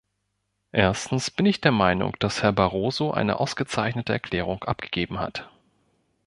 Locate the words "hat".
5.19-5.51